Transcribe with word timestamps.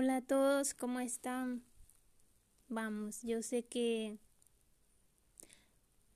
Hola 0.00 0.18
a 0.18 0.20
todos, 0.20 0.74
¿cómo 0.74 1.00
están? 1.00 1.64
Vamos, 2.68 3.20
yo 3.22 3.42
sé 3.42 3.64
que 3.64 4.16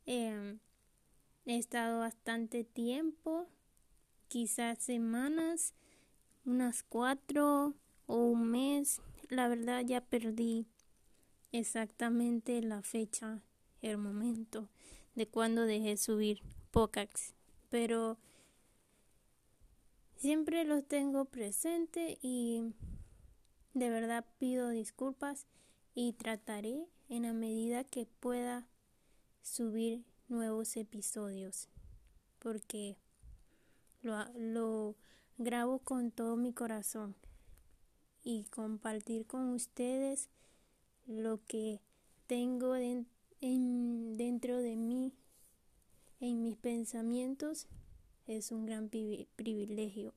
em, 0.06 0.60
he 1.46 1.56
estado 1.56 1.98
bastante 1.98 2.62
tiempo, 2.62 3.48
quizás 4.28 4.78
semanas, 4.78 5.74
unas 6.44 6.84
cuatro 6.84 7.74
o 8.06 8.26
un 8.26 8.52
mes. 8.52 9.00
La 9.30 9.48
verdad 9.48 9.82
ya 9.84 10.00
perdí 10.00 10.68
exactamente 11.50 12.62
la 12.62 12.82
fecha, 12.82 13.42
el 13.80 13.98
momento 13.98 14.68
de 15.16 15.26
cuando 15.26 15.62
dejé 15.62 15.96
subir 15.96 16.40
Pocax, 16.70 17.34
pero 17.68 18.16
siempre 20.14 20.62
los 20.62 20.86
tengo 20.86 21.24
presente 21.24 22.20
y 22.22 22.62
de 23.74 23.90
verdad 23.90 24.24
pido 24.38 24.68
disculpas 24.70 25.46
y 25.94 26.12
trataré 26.14 26.86
en 27.08 27.22
la 27.22 27.32
medida 27.32 27.84
que 27.84 28.06
pueda 28.06 28.66
subir 29.42 30.04
nuevos 30.28 30.76
episodios 30.76 31.68
porque 32.42 32.96
lo, 34.02 34.96
grabo 35.38 35.78
con 35.78 36.10
todo 36.10 36.36
mi 36.36 36.52
corazón 36.52 37.14
y 38.24 38.44
compartir 38.44 39.26
con 39.26 39.50
ustedes 39.50 40.28
lo 41.06 41.40
que 41.46 41.80
tengo 42.26 42.72
dentro 42.72 44.58
de 44.58 44.76
mí, 44.76 45.12
en 46.20 46.42
mis 46.42 46.56
pensamientos, 46.56 47.66
es 48.26 48.52
un 48.52 48.66
gran 48.66 48.88
privilegio. 48.88 50.14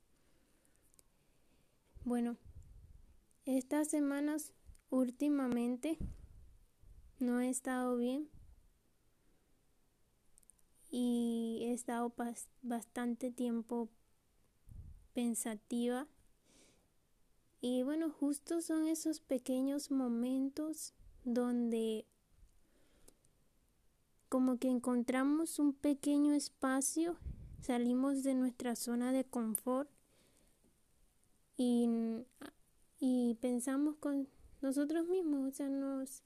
Bueno, 2.04 2.38
estas 3.46 3.88
semanas 3.90 4.54
últimamente 4.90 5.98
no 7.20 7.40
he 7.40 7.50
estado 7.50 7.96
bien. 7.98 8.30
Y 10.90 11.64
he 11.64 11.74
estado 11.74 12.14
bastante 12.62 13.32
tiempo 13.32 13.90
pensativa. 15.14 16.08
Y 17.62 17.84
bueno, 17.84 18.10
justo 18.12 18.62
son 18.62 18.88
esos 18.88 19.20
pequeños 19.20 19.92
momentos 19.92 20.94
donde 21.24 22.06
como 24.30 24.58
que 24.58 24.70
encontramos 24.70 25.60
un 25.60 25.74
pequeño 25.74 26.34
espacio, 26.34 27.18
salimos 27.62 28.24
de 28.24 28.34
nuestra 28.34 28.76
zona 28.76 29.12
de 29.12 29.24
confort 29.24 29.90
y 31.58 31.88
y 33.00 33.36
pensamos 33.42 33.96
con 33.98 34.28
nosotros 34.62 35.08
mismos, 35.08 35.50
o 35.50 35.52
sea, 35.52 35.70
nos 35.70 36.24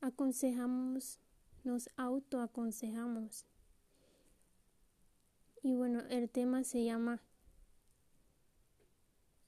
aconsejamos, 0.00 1.18
nos 1.64 1.90
autoaconsejamos. 1.96 3.44
Y 5.62 5.74
bueno, 5.74 6.00
el 6.10 6.30
tema 6.30 6.62
se 6.64 6.84
llama 6.84 7.20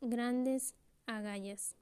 grandes 0.01 0.75
agallas. 1.07 1.75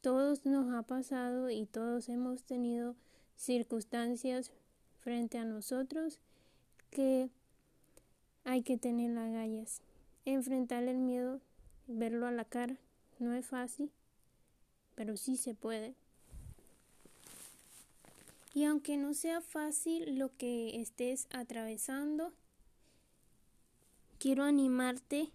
Todos 0.00 0.46
nos 0.46 0.72
ha 0.72 0.82
pasado 0.82 1.50
y 1.50 1.66
todos 1.66 2.08
hemos 2.08 2.44
tenido 2.44 2.94
circunstancias 3.34 4.52
frente 5.00 5.38
a 5.38 5.44
nosotros 5.44 6.20
que 6.90 7.30
hay 8.44 8.62
que 8.62 8.78
tener 8.78 9.16
agallas. 9.18 9.82
Enfrentar 10.30 10.82
el 10.82 10.98
miedo, 10.98 11.40
verlo 11.86 12.26
a 12.26 12.30
la 12.30 12.44
cara, 12.44 12.76
no 13.18 13.32
es 13.32 13.46
fácil, 13.46 13.90
pero 14.94 15.16
sí 15.16 15.38
se 15.38 15.54
puede. 15.54 15.94
Y 18.52 18.64
aunque 18.64 18.98
no 18.98 19.14
sea 19.14 19.40
fácil 19.40 20.18
lo 20.18 20.36
que 20.36 20.82
estés 20.82 21.28
atravesando, 21.32 22.34
quiero 24.18 24.44
animarte 24.44 25.30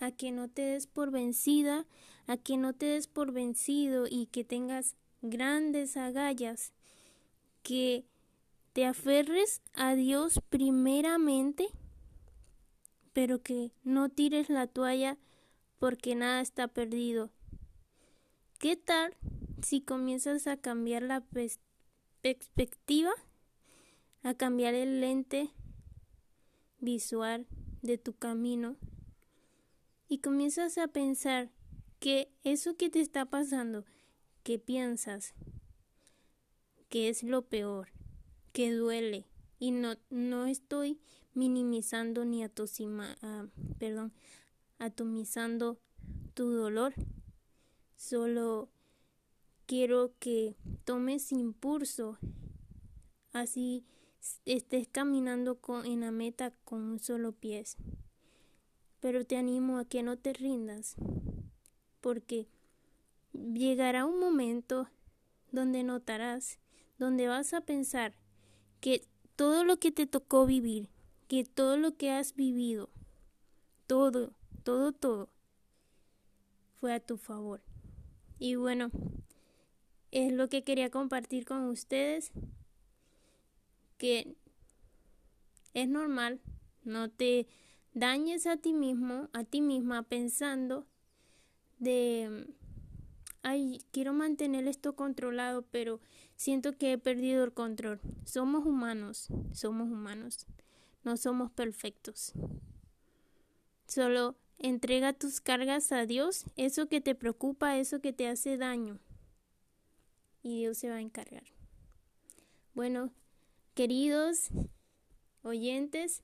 a 0.00 0.12
que 0.12 0.32
no 0.32 0.48
te 0.48 0.62
des 0.62 0.86
por 0.86 1.10
vencida, 1.10 1.84
a 2.26 2.38
que 2.38 2.56
no 2.56 2.72
te 2.72 2.86
des 2.86 3.06
por 3.06 3.32
vencido 3.32 4.06
y 4.08 4.28
que 4.32 4.44
tengas 4.44 4.96
grandes 5.20 5.98
agallas, 5.98 6.72
que 7.62 8.06
te 8.72 8.86
aferres 8.86 9.60
a 9.74 9.94
Dios 9.94 10.40
primeramente 10.48 11.68
pero 13.18 13.42
que 13.42 13.72
no 13.82 14.10
tires 14.10 14.48
la 14.48 14.68
toalla 14.68 15.18
porque 15.80 16.14
nada 16.14 16.40
está 16.40 16.68
perdido. 16.68 17.32
¿Qué 18.60 18.76
tal 18.76 19.16
si 19.60 19.80
comienzas 19.80 20.46
a 20.46 20.56
cambiar 20.56 21.02
la 21.02 21.24
perspectiva, 22.22 23.10
a 24.22 24.34
cambiar 24.34 24.74
el 24.74 25.00
lente 25.00 25.50
visual 26.78 27.48
de 27.82 27.98
tu 27.98 28.12
camino 28.12 28.76
y 30.06 30.18
comienzas 30.18 30.78
a 30.78 30.86
pensar 30.86 31.50
que 31.98 32.30
eso 32.44 32.76
que 32.76 32.88
te 32.88 33.00
está 33.00 33.24
pasando, 33.24 33.84
que 34.44 34.60
piensas 34.60 35.34
que 36.88 37.08
es 37.08 37.24
lo 37.24 37.42
peor, 37.42 37.88
que 38.52 38.70
duele 38.70 39.26
y 39.58 39.70
no, 39.72 39.96
no 40.10 40.46
estoy 40.46 41.00
minimizando 41.34 42.24
ni 42.24 42.42
atosima, 42.42 43.16
ah, 43.22 43.46
perdón, 43.78 44.12
atomizando 44.78 45.78
tu 46.34 46.50
dolor. 46.50 46.94
Solo 47.96 48.68
quiero 49.66 50.12
que 50.18 50.56
tomes 50.84 51.32
impulso, 51.32 52.18
así 53.32 53.84
estés 54.44 54.88
caminando 54.88 55.60
con, 55.60 55.86
en 55.86 56.00
la 56.00 56.10
meta 56.10 56.52
con 56.64 56.82
un 56.82 56.98
solo 57.00 57.32
pie. 57.32 57.64
Pero 59.00 59.24
te 59.24 59.36
animo 59.36 59.78
a 59.78 59.84
que 59.84 60.02
no 60.02 60.16
te 60.16 60.32
rindas, 60.32 60.96
porque 62.00 62.48
llegará 63.32 64.04
un 64.04 64.18
momento 64.18 64.88
donde 65.52 65.82
notarás, 65.84 66.58
donde 66.98 67.28
vas 67.28 67.52
a 67.54 67.60
pensar 67.60 68.14
que 68.80 69.06
todo 69.38 69.62
lo 69.62 69.76
que 69.76 69.92
te 69.92 70.08
tocó 70.08 70.46
vivir, 70.46 70.88
que 71.28 71.44
todo 71.44 71.76
lo 71.76 71.96
que 71.96 72.10
has 72.10 72.34
vivido, 72.34 72.90
todo, 73.86 74.32
todo, 74.64 74.90
todo, 74.90 75.28
fue 76.80 76.92
a 76.92 76.98
tu 76.98 77.18
favor. 77.18 77.62
Y 78.40 78.56
bueno, 78.56 78.90
es 80.10 80.32
lo 80.32 80.48
que 80.48 80.64
quería 80.64 80.90
compartir 80.90 81.44
con 81.44 81.66
ustedes, 81.66 82.32
que 83.96 84.34
es 85.72 85.88
normal, 85.88 86.40
no 86.82 87.08
te 87.08 87.46
dañes 87.94 88.44
a 88.44 88.56
ti 88.56 88.72
mismo, 88.72 89.28
a 89.32 89.44
ti 89.44 89.60
misma 89.60 90.02
pensando 90.02 90.84
de, 91.78 92.44
ay, 93.48 93.80
quiero 93.92 94.12
mantener 94.12 94.68
esto 94.68 94.94
controlado, 94.94 95.62
pero 95.70 96.00
siento 96.36 96.76
que 96.76 96.92
he 96.92 96.98
perdido 96.98 97.44
el 97.44 97.52
control. 97.52 98.00
Somos 98.24 98.66
humanos, 98.66 99.28
somos 99.52 99.88
humanos. 99.88 100.46
No 101.02 101.16
somos 101.16 101.50
perfectos. 101.50 102.34
Solo 103.86 104.36
entrega 104.58 105.14
tus 105.14 105.40
cargas 105.40 105.92
a 105.92 106.04
Dios, 106.04 106.44
eso 106.56 106.88
que 106.88 107.00
te 107.00 107.14
preocupa, 107.14 107.78
eso 107.78 108.00
que 108.00 108.12
te 108.12 108.28
hace 108.28 108.58
daño. 108.58 108.98
Y 110.42 110.58
Dios 110.58 110.76
se 110.76 110.90
va 110.90 110.96
a 110.96 111.00
encargar. 111.00 111.44
Bueno, 112.74 113.12
queridos 113.74 114.50
oyentes, 115.42 116.22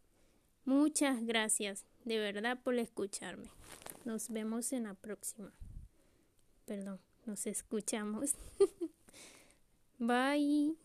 muchas 0.66 1.24
gracias 1.24 1.86
de 2.04 2.18
verdad 2.18 2.60
por 2.62 2.74
escucharme. 2.74 3.50
Nos 4.04 4.28
vemos 4.28 4.74
en 4.74 4.84
la 4.84 4.94
próxima. 4.94 5.52
Perdón, 6.66 7.00
nos 7.26 7.46
escuchamos. 7.46 8.34
Bye. 9.98 10.76